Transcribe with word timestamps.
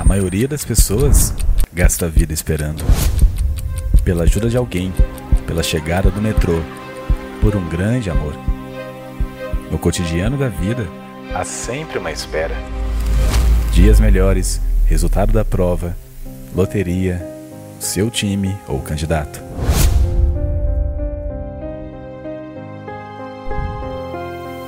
A 0.00 0.04
maioria 0.04 0.48
das 0.48 0.64
pessoas 0.64 1.34
gasta 1.70 2.06
a 2.06 2.08
vida 2.08 2.32
esperando. 2.32 2.82
Pela 4.02 4.22
ajuda 4.22 4.48
de 4.48 4.56
alguém, 4.56 4.94
pela 5.46 5.62
chegada 5.62 6.10
do 6.10 6.22
metrô, 6.22 6.62
por 7.38 7.54
um 7.54 7.68
grande 7.68 8.08
amor. 8.08 8.32
No 9.70 9.78
cotidiano 9.78 10.38
da 10.38 10.48
vida, 10.48 10.88
há 11.34 11.44
sempre 11.44 11.98
uma 11.98 12.10
espera. 12.10 12.54
Dias 13.72 14.00
melhores, 14.00 14.58
resultado 14.86 15.34
da 15.34 15.44
prova, 15.44 15.94
loteria, 16.56 17.22
seu 17.78 18.10
time 18.10 18.56
ou 18.66 18.80
candidato. 18.80 19.38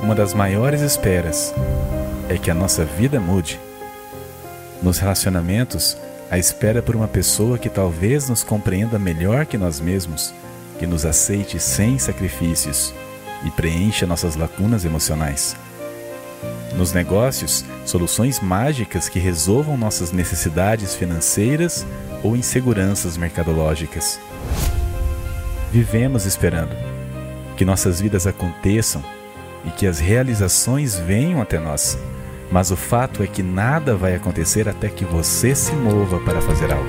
Uma 0.00 0.14
das 0.14 0.32
maiores 0.32 0.82
esperas 0.82 1.52
é 2.28 2.38
que 2.38 2.48
a 2.48 2.54
nossa 2.54 2.84
vida 2.84 3.18
mude. 3.18 3.58
Nos 4.82 4.98
relacionamentos, 4.98 5.96
a 6.30 6.38
espera 6.38 6.82
por 6.82 6.96
uma 6.96 7.08
pessoa 7.08 7.58
que 7.58 7.68
talvez 7.68 8.28
nos 8.28 8.42
compreenda 8.42 8.98
melhor 8.98 9.46
que 9.46 9.56
nós 9.56 9.80
mesmos, 9.80 10.34
que 10.78 10.86
nos 10.86 11.06
aceite 11.06 11.58
sem 11.58 11.98
sacrifícios 11.98 12.92
e 13.44 13.50
preencha 13.50 14.06
nossas 14.06 14.36
lacunas 14.36 14.84
emocionais. 14.84 15.56
Nos 16.76 16.92
negócios, 16.92 17.64
soluções 17.86 18.40
mágicas 18.40 19.08
que 19.08 19.18
resolvam 19.18 19.76
nossas 19.76 20.12
necessidades 20.12 20.94
financeiras 20.94 21.86
ou 22.22 22.36
inseguranças 22.36 23.16
mercadológicas. 23.16 24.20
Vivemos 25.72 26.26
esperando 26.26 26.76
que 27.56 27.64
nossas 27.64 28.00
vidas 28.00 28.26
aconteçam 28.26 29.02
e 29.64 29.70
que 29.70 29.86
as 29.86 29.98
realizações 29.98 30.96
venham 30.96 31.40
até 31.40 31.58
nós. 31.58 31.98
Mas 32.50 32.70
o 32.70 32.76
fato 32.76 33.22
é 33.22 33.26
que 33.26 33.42
nada 33.42 33.96
vai 33.96 34.14
acontecer 34.14 34.68
até 34.68 34.88
que 34.88 35.04
você 35.04 35.54
se 35.54 35.74
mova 35.74 36.18
para 36.20 36.40
fazer 36.40 36.72
algo. 36.72 36.86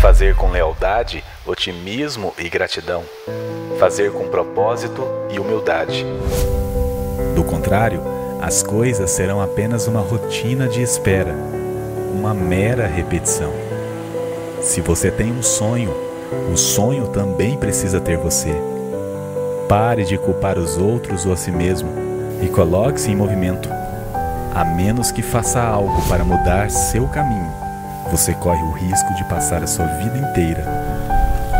Fazer 0.00 0.34
com 0.34 0.50
lealdade, 0.50 1.22
otimismo 1.46 2.34
e 2.38 2.48
gratidão. 2.48 3.04
Fazer 3.78 4.10
com 4.10 4.26
propósito 4.28 5.06
e 5.30 5.38
humildade. 5.38 6.04
Do 7.36 7.44
contrário, 7.44 8.17
as 8.40 8.62
coisas 8.62 9.10
serão 9.10 9.40
apenas 9.40 9.86
uma 9.86 10.00
rotina 10.00 10.68
de 10.68 10.80
espera, 10.80 11.34
uma 12.14 12.32
mera 12.32 12.86
repetição. 12.86 13.52
Se 14.62 14.80
você 14.80 15.10
tem 15.10 15.32
um 15.32 15.42
sonho, 15.42 15.94
o 16.52 16.56
sonho 16.56 17.08
também 17.08 17.56
precisa 17.56 18.00
ter 18.00 18.16
você. 18.16 18.54
Pare 19.68 20.04
de 20.04 20.16
culpar 20.16 20.58
os 20.58 20.78
outros 20.78 21.26
ou 21.26 21.32
a 21.32 21.36
si 21.36 21.50
mesmo 21.50 21.90
e 22.42 22.48
coloque-se 22.48 23.10
em 23.10 23.16
movimento. 23.16 23.68
A 24.54 24.64
menos 24.64 25.10
que 25.10 25.22
faça 25.22 25.60
algo 25.60 26.00
para 26.08 26.24
mudar 26.24 26.70
seu 26.70 27.06
caminho, 27.08 27.52
você 28.10 28.32
corre 28.34 28.62
o 28.62 28.72
risco 28.72 29.14
de 29.14 29.24
passar 29.28 29.62
a 29.62 29.66
sua 29.66 29.86
vida 29.86 30.16
inteira 30.16 30.64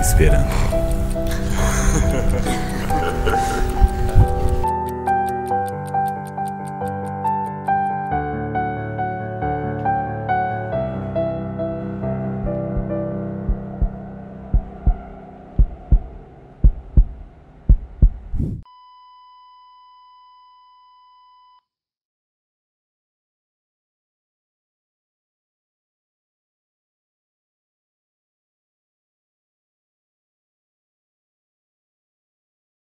esperando. 0.00 0.79